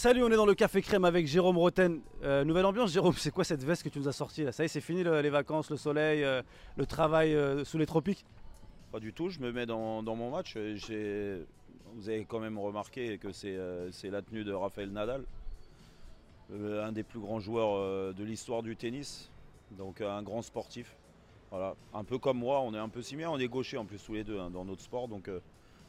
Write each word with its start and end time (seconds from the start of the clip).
Salut, 0.00 0.22
on 0.24 0.30
est 0.30 0.36
dans 0.36 0.46
le 0.46 0.54
Café 0.54 0.80
Crème 0.80 1.04
avec 1.04 1.26
Jérôme 1.26 1.58
Roten. 1.58 2.00
Euh, 2.22 2.42
nouvelle 2.42 2.64
ambiance, 2.64 2.90
Jérôme, 2.90 3.12
c'est 3.18 3.30
quoi 3.30 3.44
cette 3.44 3.62
veste 3.62 3.82
que 3.82 3.90
tu 3.90 3.98
nous 3.98 4.08
as 4.08 4.14
sortie 4.14 4.44
là? 4.44 4.50
Ça 4.50 4.62
y 4.62 4.64
est, 4.64 4.68
c'est 4.68 4.80
fini 4.80 5.02
le- 5.02 5.20
les 5.20 5.28
vacances, 5.28 5.68
le 5.68 5.76
soleil, 5.76 6.24
euh, 6.24 6.40
le 6.78 6.86
travail 6.86 7.34
euh, 7.34 7.66
sous 7.66 7.76
les 7.76 7.84
tropiques? 7.84 8.24
Pas 8.92 8.98
du 8.98 9.12
tout, 9.12 9.28
je 9.28 9.40
me 9.40 9.52
mets 9.52 9.66
dans, 9.66 10.00
mon 10.00 10.30
match. 10.30 10.56
Vous 10.56 12.08
avez 12.08 12.24
quand 12.24 12.40
même 12.40 12.58
remarqué 12.58 13.18
que 13.18 13.30
c'est 13.30 14.10
la 14.10 14.22
tenue 14.22 14.42
de 14.42 14.54
Raphaël 14.54 14.90
Nadal, 14.90 15.22
un 16.50 16.92
des 16.92 17.02
plus 17.02 17.20
grands 17.20 17.40
joueurs 17.40 18.14
de 18.14 18.24
l'histoire 18.24 18.62
du 18.62 18.76
tennis, 18.76 19.30
donc 19.72 20.00
un 20.00 20.22
grand 20.22 20.40
sportif. 20.40 20.96
Un 21.52 22.04
peu 22.04 22.16
comme 22.16 22.38
moi, 22.38 22.62
on 22.62 22.72
est 22.72 22.78
un 22.78 22.88
peu 22.88 23.02
similaires, 23.02 23.32
on 23.32 23.38
est 23.38 23.48
gauchers 23.48 23.76
en 23.76 23.84
plus 23.84 24.02
tous 24.02 24.14
les 24.14 24.24
deux 24.24 24.38
hein, 24.38 24.48
dans 24.48 24.64
notre 24.64 24.80
sport, 24.80 25.08
donc 25.08 25.28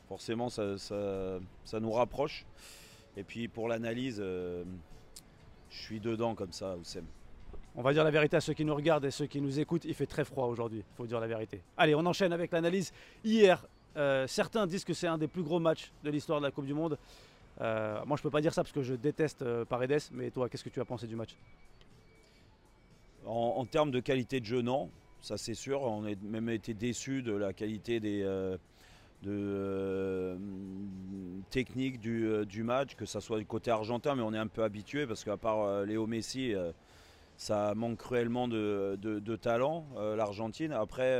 forcément 0.09 0.49
ça 0.49 1.79
nous 1.79 1.91
rapproche. 1.93 2.45
Et 3.17 3.23
puis 3.23 3.47
pour 3.47 3.67
l'analyse, 3.67 4.19
euh, 4.19 4.63
je 5.69 5.81
suis 5.81 5.99
dedans 5.99 6.35
comme 6.35 6.51
ça, 6.51 6.75
Oussem. 6.77 7.05
On 7.75 7.81
va 7.81 7.93
dire 7.93 8.03
la 8.03 8.11
vérité 8.11 8.37
à 8.37 8.41
ceux 8.41 8.53
qui 8.53 8.65
nous 8.65 8.75
regardent 8.75 9.05
et 9.05 9.11
ceux 9.11 9.27
qui 9.27 9.41
nous 9.41 9.59
écoutent, 9.59 9.85
il 9.85 9.93
fait 9.93 10.05
très 10.05 10.25
froid 10.25 10.47
aujourd'hui, 10.47 10.79
il 10.79 10.95
faut 10.95 11.05
dire 11.05 11.19
la 11.19 11.27
vérité. 11.27 11.61
Allez, 11.77 11.95
on 11.95 12.05
enchaîne 12.05 12.33
avec 12.33 12.51
l'analyse. 12.51 12.91
Hier, 13.23 13.65
euh, 13.95 14.27
certains 14.27 14.67
disent 14.67 14.83
que 14.83 14.93
c'est 14.93 15.07
un 15.07 15.17
des 15.17 15.27
plus 15.27 15.43
gros 15.43 15.59
matchs 15.59 15.91
de 16.03 16.09
l'histoire 16.09 16.39
de 16.39 16.45
la 16.45 16.51
Coupe 16.51 16.65
du 16.65 16.73
Monde. 16.73 16.97
Euh, 17.61 18.03
moi, 18.05 18.17
je 18.17 18.23
peux 18.23 18.29
pas 18.29 18.41
dire 18.41 18.53
ça 18.53 18.63
parce 18.63 18.73
que 18.73 18.81
je 18.81 18.93
déteste 18.93 19.43
Paredes, 19.65 20.01
mais 20.11 20.31
toi, 20.31 20.49
qu'est-ce 20.49 20.63
que 20.63 20.69
tu 20.69 20.81
as 20.81 20.85
pensé 20.85 21.07
du 21.07 21.15
match? 21.15 21.37
En, 23.25 23.53
en 23.57 23.65
termes 23.65 23.91
de 23.91 23.99
qualité 23.99 24.39
de 24.39 24.45
jeu, 24.45 24.61
non, 24.61 24.89
ça 25.21 25.37
c'est 25.37 25.53
sûr. 25.53 25.81
On 25.81 26.05
a 26.05 26.13
même 26.23 26.49
été 26.49 26.73
déçus 26.73 27.21
de 27.21 27.33
la 27.33 27.53
qualité 27.53 27.99
des 27.99 28.25
de, 29.23 30.37
technique 31.51 31.99
du, 31.99 32.25
euh, 32.25 32.45
du 32.45 32.63
match, 32.63 32.95
que 32.95 33.05
ça 33.05 33.21
soit 33.21 33.37
du 33.37 33.45
côté 33.45 33.69
argentin, 33.69 34.15
mais 34.15 34.23
on 34.23 34.33
est 34.33 34.37
un 34.39 34.47
peu 34.47 34.63
habitué 34.63 35.05
parce 35.05 35.23
qu'à 35.23 35.37
part 35.37 35.61
euh, 35.61 35.85
Léo 35.85 36.07
Messi, 36.07 36.55
euh, 36.55 36.71
ça 37.37 37.75
manque 37.75 37.97
cruellement 37.97 38.47
de, 38.47 38.97
de- 39.01 39.35
talent, 39.35 39.85
l'Argentine. 40.15 40.71
Après, 40.73 41.17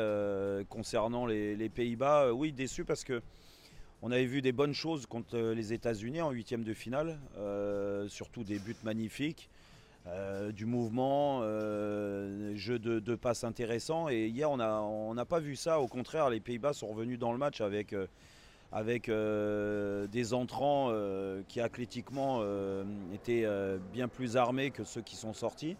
concernant 0.70 1.26
les, 1.26 1.70
Pays-Bas, 1.70 2.32
oui, 2.32 2.52
déçu 2.52 2.86
parce 2.86 3.04
que 3.04 3.24
on 4.04 4.12
avait 4.12 4.26
vu 4.26 4.44
des 4.44 4.52
bonnes 4.52 4.76
choses 4.76 5.08
contre 5.08 5.40
les 5.40 5.74
États-Unis 5.74 6.22
en 6.22 6.30
huitième 6.30 6.64
de 6.64 6.76
finale, 6.76 7.18
surtout 8.08 8.44
des 8.44 8.59
buts 8.59 8.76
magnifiques. 8.84 9.50
Du 10.54 10.68
mouvement, 10.68 11.40
euh, 11.42 12.56
jeu 12.56 12.78
de, 12.78 13.00
de 13.00 13.16
passes 13.16 13.44
intéressant. 13.44 14.08
Et 14.08 14.28
hier, 14.28 14.52
on 14.52 14.58
n'a 14.58 14.80
on 14.84 15.16
n'a 15.16 15.26
pas 15.26 15.40
vu 15.40 15.56
ça. 15.56 15.80
Au 15.80 15.88
contraire, 15.88 16.30
les 16.30 16.40
Pays-Bas 16.40 16.74
sont 16.74 16.88
revenus 16.88 17.18
dans 17.18 17.32
le 17.32 17.40
match 17.40 17.62
avec, 17.62 17.96
avec 18.72 19.10
euh, 19.10 20.08
des 20.08 20.34
entrants 20.34 20.88
euh, 20.90 21.42
qui 21.48 21.60
athlétiquement 21.60 22.40
euh, 22.42 22.84
étaient 23.14 23.46
bien 23.92 24.08
plus 24.08 24.38
armés 24.38 24.72
que 24.72 24.84
ceux 24.84 25.02
qui 25.02 25.16
sont 25.16 25.34
sortis. 25.34 25.76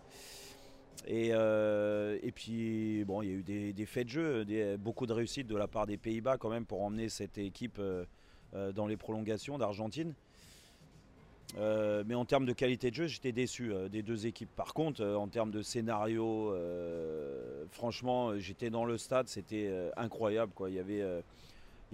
Et, 1.08 1.30
et 1.30 2.32
puis, 2.32 3.04
bon, 3.06 3.24
il 3.24 3.28
y 3.28 3.32
a 3.32 3.34
eu 3.34 3.74
des, 3.74 3.86
faits 3.88 4.06
de 4.06 4.12
jeu, 4.12 4.78
beaucoup 4.78 5.08
de 5.08 5.14
réussite 5.14 5.48
de 5.48 5.56
la 5.56 5.68
part 5.68 5.88
des 5.88 5.98
Pays-Bas 5.98 6.38
quand 6.38 6.50
même 6.50 6.66
pour 6.66 6.84
emmener 6.84 7.10
cette 7.10 7.40
équipe 7.40 7.82
dans 8.54 8.86
les 8.86 8.98
prolongations 8.98 9.58
d'Argentine. 9.58 10.14
Mais 11.58 12.14
en 12.14 12.26
termes 12.26 12.46
de 12.46 12.54
qualité 12.54 12.92
de 12.92 12.96
jeu, 12.96 13.08
j'étais 13.08 13.32
déçu 13.32 13.74
des 13.90 14.04
deux 14.04 14.28
équipes. 14.28 14.52
Par 14.56 14.76
contre, 14.76 15.04
en 15.04 15.28
termes 15.28 15.50
de 15.50 15.64
scénario, 15.64 16.56
franchement, 17.72 18.38
j'étais 18.38 18.70
dans 18.70 18.86
le 18.86 19.00
stade, 19.00 19.28
c'était 19.28 19.74
incroyable. 19.98 20.52
Quoi. 20.54 20.70
Il 20.70 20.76
y 20.76 20.80
avait 20.80 21.24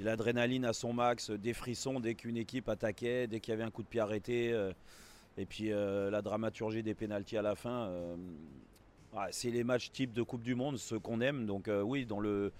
l'adrénaline 0.03 0.65
à 0.65 0.73
son 0.73 0.93
max, 0.93 1.31
des 1.31 1.53
frissons 1.53 1.99
dès 1.99 2.15
qu'une 2.15 2.37
équipe 2.37 2.69
attaquait, 2.69 3.27
dès 3.27 3.39
qu'il 3.39 3.51
y 3.51 3.55
avait 3.55 3.63
un 3.63 3.71
coup 3.71 3.83
de 3.83 3.87
pied 3.87 3.99
arrêté. 3.99 4.51
euh, 4.51 4.71
et 5.39 5.45
puis 5.45 5.71
euh, 5.71 6.09
la 6.09 6.23
dramaturgie 6.23 6.81
des 6.81 6.95
pénalties 6.95 7.37
à 7.37 7.43
la 7.43 7.55
fin. 7.55 7.87
euh, 7.89 8.15
c'est 9.31 9.51
les 9.51 9.63
matchs 9.63 9.91
type 9.91 10.13
de 10.13 10.21
Coupe 10.21 10.43
du 10.43 10.55
Monde, 10.55 10.77
ceux 10.77 10.99
qu'on 10.99 11.21
aime. 11.21 11.45
Donc 11.45 11.69
oui, 11.83 12.05
dans 12.05 12.19
le, 12.19 12.51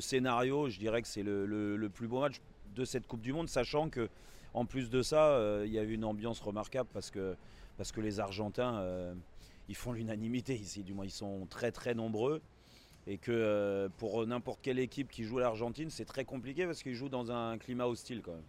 scénario, 0.00 0.68
je 0.68 0.78
dirais 0.78 1.02
que 1.02 1.08
c'est 1.08 1.22
le, 1.22 1.88
plus 1.92 2.08
beau 2.08 2.20
match 2.20 2.40
de 2.74 2.84
cette 2.84 3.06
Coupe 3.06 3.20
du 3.20 3.32
Monde, 3.32 3.48
sachant 3.48 3.88
que 3.88 4.08
en 4.52 4.64
plus 4.64 4.90
de 4.90 5.02
ça, 5.02 5.38
il 5.64 5.70
y 5.70 5.78
a 5.78 5.82
eu 5.82 5.92
une 5.92 6.04
ambiance 6.04 6.40
remarquable 6.40 6.88
parce 6.92 7.12
que, 7.12 7.36
parce 7.76 7.92
que 7.92 8.00
les 8.00 8.18
Argentins, 8.18 8.84
ils 9.68 9.76
font 9.76 9.92
l'unanimité 9.92 10.54
ici, 10.54 10.82
du 10.82 10.94
moins 10.94 11.04
ils 11.04 11.12
sont 11.12 11.46
très 11.48 11.70
très 11.70 11.94
nombreux. 11.94 12.42
Et 13.06 13.18
que 13.18 13.32
euh, 13.32 13.88
pour 13.98 14.26
n'importe 14.26 14.60
quelle 14.62 14.78
équipe 14.78 15.10
qui 15.10 15.24
joue 15.24 15.38
à 15.38 15.42
l'Argentine, 15.42 15.90
c'est 15.90 16.04
très 16.04 16.24
compliqué 16.24 16.66
parce 16.66 16.82
qu'ils 16.82 16.94
jouent 16.94 17.08
dans 17.08 17.32
un 17.32 17.58
climat 17.58 17.86
hostile 17.86 18.20
quand 18.22 18.32
même. 18.32 18.42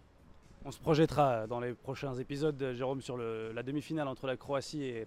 On 0.64 0.70
se 0.70 0.78
projettera 0.78 1.46
dans 1.48 1.58
les 1.58 1.72
prochains 1.74 2.14
épisodes, 2.14 2.72
Jérôme, 2.74 3.00
sur 3.00 3.16
le- 3.16 3.50
la 3.52 3.62
demi-finale 3.62 4.06
entre 4.06 4.26
la 4.26 4.36
Croatie 4.36 4.84
et, 4.84 5.06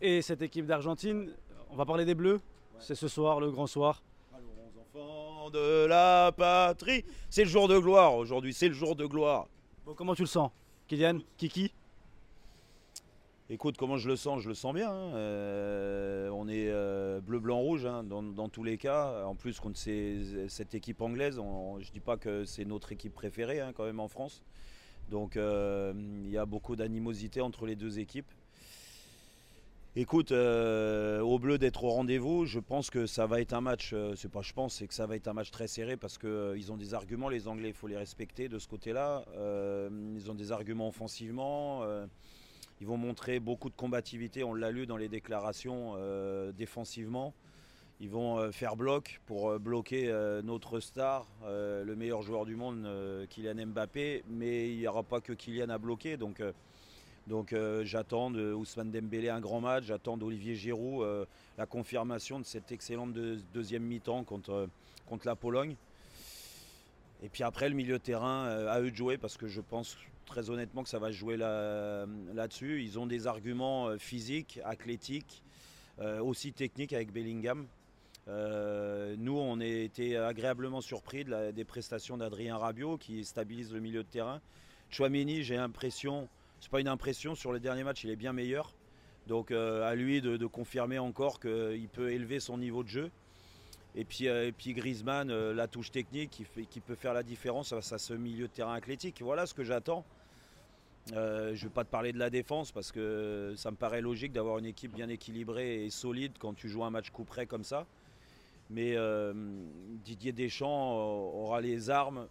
et 0.00 0.22
cette 0.22 0.42
équipe 0.42 0.66
d'Argentine. 0.66 1.32
On 1.70 1.76
va 1.76 1.84
parler 1.84 2.04
des 2.04 2.14
Bleus. 2.14 2.40
C'est 2.80 2.96
ce 2.96 3.06
soir, 3.06 3.38
le 3.38 3.50
grand 3.52 3.68
soir. 3.68 4.02
Allons 4.34 4.46
enfants 4.80 5.50
de 5.50 5.86
la 5.86 6.32
patrie, 6.36 7.04
c'est 7.30 7.44
le 7.44 7.48
jour 7.50 7.68
de 7.68 7.78
gloire 7.78 8.16
aujourd'hui, 8.16 8.52
c'est 8.52 8.66
le 8.68 8.74
jour 8.74 8.96
de 8.96 9.06
gloire. 9.06 9.46
Bon, 9.86 9.94
comment 9.94 10.14
tu 10.14 10.22
le 10.22 10.26
sens 10.26 10.50
Kylian? 10.88 11.18
Kiki? 11.36 11.72
Écoute, 13.50 13.76
comment 13.76 13.98
je 13.98 14.08
le 14.08 14.16
sens? 14.16 14.40
Je 14.40 14.48
le 14.48 14.54
sens 14.54 14.72
bien. 14.72 14.90
hein. 14.90 15.14
Euh, 15.16 16.30
on 16.30 16.48
est 16.48 16.70
euh, 16.70 17.20
bleu, 17.20 17.40
blanc, 17.40 17.58
rouge 17.58 17.84
hein, 17.84 18.02
dans, 18.02 18.48
tous 18.48 18.64
les 18.64 18.78
cas. 18.78 19.22
En 19.26 19.34
plus, 19.34 19.60
contre 19.60 19.78
cette 20.48 20.74
équipe 20.74 21.02
anglaise, 21.02 21.34
je 21.36 21.40
ne 21.86 21.92
dis 21.92 22.00
pas 22.00 22.16
que 22.16 22.46
c'est 22.46 22.64
notre 22.64 22.92
équipe 22.92 23.12
préférée 23.12 23.60
hein, 23.60 23.72
quand 23.74 23.84
même 23.84 24.00
en 24.00 24.08
France. 24.08 24.42
Donc 25.10 25.36
euh, 25.36 25.92
il 26.24 26.30
y 26.30 26.38
a 26.38 26.46
beaucoup 26.46 26.74
d'animosité 26.74 27.42
entre 27.42 27.66
les 27.66 27.76
deux 27.76 27.98
équipes. 27.98 28.30
Écoute, 29.94 30.32
au 30.32 31.38
bleu 31.38 31.58
d'être 31.58 31.84
au 31.84 31.90
rendez-vous, 31.90 32.46
je 32.46 32.60
pense 32.60 32.88
que 32.88 33.04
ça 33.04 33.26
va 33.26 33.42
être 33.42 33.52
un 33.52 33.60
match. 33.60 33.94
c'est 34.16 34.30
pas 34.30 34.40
je 34.40 34.54
pense, 34.54 34.76
c'est 34.76 34.88
que 34.88 34.94
ça 34.94 35.06
va 35.06 35.16
être 35.16 35.28
un 35.28 35.34
match 35.34 35.50
très 35.50 35.68
serré 35.68 35.98
parce 35.98 36.16
qu'ils 36.16 36.72
ont 36.72 36.78
des 36.78 36.94
arguments. 36.94 37.28
Les 37.28 37.46
Anglais, 37.46 37.68
il 37.68 37.74
faut 37.74 37.88
les 37.88 37.98
respecter 37.98 38.48
de 38.48 38.58
ce 38.58 38.66
côté-là. 38.68 39.22
Ils 40.16 40.30
ont 40.30 40.34
des 40.34 40.50
arguments 40.50 40.88
offensivement. 40.88 41.84
Ils 42.80 42.86
vont 42.86 42.96
montrer 42.96 43.40
beaucoup 43.40 43.70
de 43.70 43.76
combativité, 43.76 44.44
on 44.44 44.54
l'a 44.54 44.70
lu 44.70 44.86
dans 44.86 44.96
les 44.96 45.08
déclarations 45.08 45.94
euh, 45.96 46.52
défensivement. 46.52 47.32
Ils 48.00 48.10
vont 48.10 48.38
euh, 48.38 48.50
faire 48.50 48.74
bloc 48.74 49.20
pour 49.26 49.50
euh, 49.50 49.58
bloquer 49.58 50.12
notre 50.42 50.80
star, 50.80 51.26
le 51.46 51.94
meilleur 51.94 52.22
joueur 52.22 52.44
du 52.44 52.56
monde, 52.56 52.86
Kylian 53.30 53.66
Mbappé. 53.66 54.24
Mais 54.28 54.70
il 54.70 54.78
n'y 54.78 54.86
aura 54.88 55.02
pas 55.02 55.20
que 55.20 55.32
Kylian 55.32 55.68
à 55.68 55.78
bloquer. 55.78 56.16
Donc, 56.16 56.42
donc 57.26 57.54
j'attends 57.82 58.30
de 58.30 58.52
Ousmane 58.52 58.90
Dembélé 58.90 59.28
un 59.28 59.40
grand 59.40 59.60
match. 59.60 59.84
J'attends 59.84 60.16
d'Olivier 60.16 60.54
Giroud 60.56 61.26
la 61.56 61.66
confirmation 61.66 62.40
de 62.40 62.44
cette 62.44 62.72
excellente 62.72 63.12
deux- 63.12 63.40
deuxième 63.54 63.84
mi-temps 63.84 64.24
contre, 64.24 64.68
contre 65.06 65.26
la 65.26 65.36
Pologne. 65.36 65.76
Et 67.24 67.30
puis 67.30 67.42
après, 67.42 67.70
le 67.70 67.74
milieu 67.74 67.94
de 67.98 68.02
terrain, 68.02 68.44
euh, 68.48 68.68
à 68.70 68.82
eux 68.82 68.90
de 68.90 68.96
jouer 68.96 69.16
parce 69.16 69.38
que 69.38 69.48
je 69.48 69.62
pense 69.62 69.96
très 70.26 70.50
honnêtement 70.50 70.82
que 70.82 70.90
ça 70.90 70.98
va 70.98 71.10
jouer 71.10 71.38
là- 71.38 72.06
là-dessus. 72.34 72.82
Ils 72.82 72.98
ont 72.98 73.06
des 73.06 73.26
arguments 73.26 73.88
euh, 73.88 73.96
physiques, 73.96 74.60
athlétiques, 74.62 75.42
euh, 76.00 76.20
aussi 76.20 76.52
techniques 76.52 76.92
avec 76.92 77.12
Bellingham. 77.12 77.66
Euh, 78.28 79.16
nous, 79.18 79.38
on 79.38 79.58
a 79.60 79.64
été 79.64 80.18
agréablement 80.18 80.82
surpris 80.82 81.24
des 81.24 81.64
prestations 81.64 82.18
d'Adrien 82.18 82.58
Rabiot 82.58 82.98
qui 82.98 83.24
stabilise 83.24 83.72
le 83.72 83.80
milieu 83.80 84.02
de 84.02 84.08
terrain. 84.08 84.42
Chouameni, 84.90 85.42
j'ai 85.42 85.56
l'impression, 85.56 86.28
c'est 86.60 86.70
pas 86.70 86.80
une 86.80 86.88
impression, 86.88 87.34
sur 87.34 87.54
les 87.54 87.60
derniers 87.60 87.84
matchs, 87.84 88.04
il 88.04 88.10
est 88.10 88.16
bien 88.16 88.34
meilleur. 88.34 88.74
Donc 89.26 89.50
euh, 89.50 89.82
à 89.82 89.94
lui 89.94 90.20
de 90.20 90.46
confirmer 90.46 90.98
encore 90.98 91.40
qu'il 91.40 91.88
peut 91.90 92.12
élever 92.12 92.38
son 92.38 92.58
niveau 92.58 92.82
de 92.82 92.88
jeu. 92.88 93.10
Et 93.96 94.04
puis, 94.04 94.28
euh, 94.28 94.48
et 94.48 94.52
puis 94.52 94.72
Griezmann, 94.72 95.30
euh, 95.30 95.54
la 95.54 95.68
touche 95.68 95.90
technique 95.90 96.30
qui, 96.30 96.80
peut 96.80 96.94
faire 96.96 97.14
la 97.14 97.22
différence 97.22 97.70
face 97.70 97.92
à 97.92 97.98
ce 97.98 98.12
milieu 98.12 98.48
de 98.48 98.52
terrain 98.52 98.74
athlétique. 98.74 99.22
Voilà 99.22 99.46
ce 99.46 99.54
que 99.54 99.62
j'attends. 99.62 100.04
Euh, 101.12 101.54
je 101.54 101.64
ne 101.64 101.68
vais 101.68 101.74
pas 101.74 101.84
te 101.84 101.90
parler 101.90 102.12
de 102.12 102.18
la 102.18 102.30
défense 102.30 102.72
parce 102.72 102.90
que 102.90 103.52
ça 103.56 103.70
me 103.70 103.76
paraît 103.76 104.00
logique 104.00 104.32
d'avoir 104.32 104.58
une 104.58 104.66
équipe 104.66 104.92
bien 104.92 105.08
équilibrée 105.08 105.84
et 105.84 105.90
solide 105.90 106.32
quand 106.38 106.54
tu 106.54 106.68
joues 106.68 106.82
un 106.82 106.90
match 106.90 107.10
coup 107.10 107.24
près 107.24 107.46
comme 107.46 107.62
ça. 107.62 107.86
Mais 108.70 108.96
Didier 110.04 110.32
Deschamps 110.32 110.96
aura 110.96 111.60
les 111.60 111.90
armes, 111.90 112.26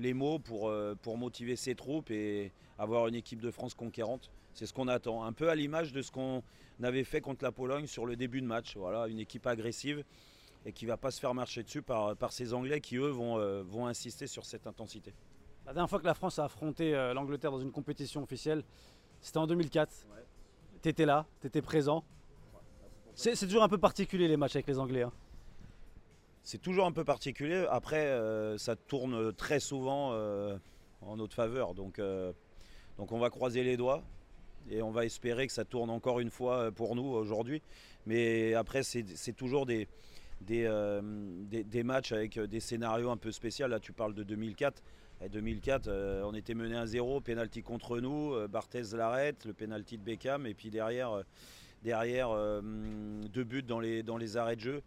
les 0.00 0.14
mots 0.14 0.38
pour, 0.38 0.72
pour 1.02 1.18
motiver 1.18 1.54
ses 1.56 1.74
troupes 1.74 2.10
et 2.10 2.50
avoir 2.78 3.06
une 3.06 3.14
équipe 3.14 3.42
de 3.42 3.50
France 3.50 3.74
conquérante. 3.74 4.30
C'est 4.54 4.64
ce 4.64 4.72
qu'on 4.72 4.88
attend. 4.88 5.22
Un 5.22 5.34
peu 5.34 5.50
à 5.50 5.54
l'image 5.54 5.92
de 5.92 6.00
ce 6.00 6.10
qu'on 6.10 6.42
avait 6.82 7.04
fait 7.04 7.20
contre 7.20 7.44
la 7.44 7.52
Pologne 7.52 7.86
sur 7.86 8.06
le 8.06 8.16
début 8.16 8.40
de 8.40 8.46
match. 8.46 8.78
Voilà, 8.78 9.06
une 9.08 9.20
équipe 9.20 9.46
agressive 9.46 10.02
et 10.66 10.72
qui 10.72 10.84
ne 10.84 10.90
va 10.90 10.96
pas 10.96 11.10
se 11.10 11.20
faire 11.20 11.34
marcher 11.34 11.62
dessus 11.62 11.82
par, 11.82 12.16
par 12.16 12.32
ces 12.32 12.52
Anglais 12.52 12.80
qui, 12.80 12.96
eux, 12.96 13.08
vont, 13.08 13.38
euh, 13.38 13.62
vont 13.62 13.86
insister 13.86 14.26
sur 14.26 14.44
cette 14.44 14.66
intensité. 14.66 15.14
La 15.66 15.72
dernière 15.72 15.88
fois 15.88 16.00
que 16.00 16.06
la 16.06 16.14
France 16.14 16.38
a 16.38 16.44
affronté 16.44 16.94
euh, 16.94 17.14
l'Angleterre 17.14 17.50
dans 17.50 17.60
une 17.60 17.72
compétition 17.72 18.22
officielle, 18.22 18.62
c'était 19.20 19.38
en 19.38 19.46
2004. 19.46 20.06
Ouais. 20.10 20.24
Tu 20.82 20.88
étais 20.88 21.06
là, 21.06 21.26
tu 21.40 21.46
étais 21.46 21.62
présent. 21.62 22.04
C'est 23.14 23.36
toujours 23.46 23.62
un 23.62 23.68
peu 23.68 23.78
particulier 23.78 24.28
les 24.28 24.36
matchs 24.36 24.56
avec 24.56 24.66
les 24.66 24.78
Anglais. 24.78 25.02
hein. 25.02 25.12
C'est 26.42 26.60
toujours 26.60 26.86
un 26.86 26.92
peu 26.92 27.04
particulier. 27.04 27.66
Après, 27.70 28.06
euh, 28.06 28.56
ça 28.56 28.76
tourne 28.76 29.32
très 29.34 29.60
souvent 29.60 30.14
en 31.02 31.16
notre 31.16 31.34
faveur. 31.34 31.74
Donc, 31.74 32.00
donc 32.96 33.12
on 33.12 33.18
va 33.18 33.28
croiser 33.28 33.62
les 33.62 33.76
doigts. 33.76 34.02
Et 34.70 34.82
on 34.82 34.90
va 34.90 35.04
espérer 35.04 35.46
que 35.46 35.52
ça 35.52 35.64
tourne 35.64 35.90
encore 35.90 36.20
une 36.20 36.30
fois 36.30 36.70
pour 36.70 36.94
nous 36.96 37.04
aujourd'hui. 37.04 37.60
Mais 38.06 38.54
après, 38.54 38.82
c'est 38.82 39.32
toujours 39.34 39.66
des, 39.66 39.86
des, 40.40 40.68
des, 41.64 41.82
matchs 41.82 42.12
avec 42.12 42.38
des 42.38 42.60
scénarios 42.60 43.10
un 43.10 43.16
peu 43.16 43.32
spéciaux. 43.32 43.66
Là, 43.66 43.80
tu 43.80 43.92
parles 43.92 44.14
de 44.14 44.22
2004. 44.22 44.82
Et 45.22 45.28
2004, 45.28 46.22
on 46.24 46.34
était 46.34 46.54
mené 46.54 46.76
à 46.76 46.86
0, 46.86 47.20
pénalty 47.20 47.62
contre 47.62 47.98
nous, 48.00 48.34
Barthez 48.48 48.84
l'arrête, 48.94 49.44
le 49.44 49.52
pénalty 49.52 49.98
de 49.98 50.02
Beckham, 50.02 50.46
et 50.46 50.54
puis 50.54 50.70
derrière, 50.70 51.22
derrière 51.82 52.30
deux 52.62 53.44
buts 53.44 53.62
dans 53.62 53.80
les, 53.80 54.02
dans 54.02 54.16
les 54.16 54.38
arrêts 54.38 54.56
de 54.56 54.60
jeu 54.60 54.82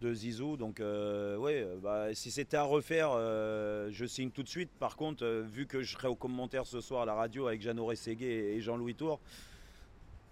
de 0.00 0.14
Zizou. 0.14 0.56
Donc, 0.56 0.80
euh, 0.80 1.36
ouais, 1.36 1.66
bah, 1.82 2.14
si 2.14 2.30
c'était 2.30 2.56
à 2.56 2.62
refaire, 2.62 3.10
euh, 3.12 3.88
je 3.92 4.06
signe 4.06 4.30
tout 4.30 4.42
de 4.42 4.48
suite. 4.48 4.70
Par 4.78 4.96
contre, 4.96 5.24
euh, 5.24 5.42
vu 5.42 5.66
que 5.66 5.82
je 5.82 5.92
serai 5.92 6.08
au 6.08 6.14
commentaire 6.14 6.66
ce 6.66 6.80
soir 6.80 7.02
à 7.02 7.04
la 7.04 7.14
radio 7.14 7.46
avec 7.46 7.60
Jeannot 7.60 7.86
Rességué 7.86 8.54
et 8.54 8.60
Jean-Louis 8.60 8.94
Tour, 8.94 9.20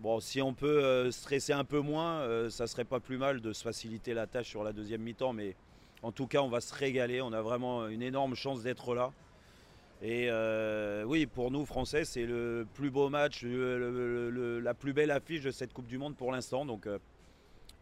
bon, 0.01 0.21
si 0.21 0.41
on 0.43 0.55
peut 0.55 1.11
stresser 1.11 1.53
un 1.53 1.65
peu 1.65 1.81
moins, 1.81 2.49
ça 2.51 2.67
serait 2.67 2.85
pas 2.85 3.01
plus 3.01 3.19
mal 3.19 3.41
de 3.41 3.53
se 3.53 3.63
faciliter 3.63 4.15
la 4.15 4.27
tâche 4.27 4.49
sur 4.49 4.65
la 4.65 4.73
deuxième 4.73 5.03
mi-temps. 5.03 5.33
Mais 5.33 5.57
en 6.03 6.13
tout 6.13 6.27
cas, 6.27 6.41
on 6.41 6.49
va 6.49 6.61
se 6.61 6.75
régaler. 6.75 7.21
On 7.21 7.33
a 7.33 7.43
vraiment 7.43 7.89
une 7.89 8.03
énorme 8.03 8.35
chance 8.35 8.63
d'être 8.63 8.95
là. 8.95 9.13
Et 10.03 10.31
oui, 11.07 11.27
pour 11.27 11.51
nous, 11.51 11.65
Français, 11.67 12.05
c'est 12.05 12.27
le 12.27 12.67
plus 12.75 12.91
beau 12.91 13.09
match, 13.09 13.45
la 13.45 14.75
plus 14.75 14.93
belle 14.93 15.11
affiche 15.11 15.43
de 15.43 15.51
cette 15.51 15.73
Coupe 15.73 15.87
du 15.87 15.99
Monde 15.99 16.17
pour 16.17 16.33
l'instant. 16.33 16.65
Donc, 16.65 16.89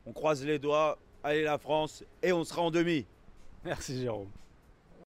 on 0.07 0.13
croise 0.13 0.45
les 0.45 0.59
doigts 0.59 0.99
allez 1.27 1.43
la 1.43 1.59
France, 1.59 2.05
et 2.23 2.33
on 2.33 2.45
sera 2.45 2.63
en 2.63 2.71
demi. 2.71 3.05
Merci 3.65 4.01
Jérôme. 4.01 4.31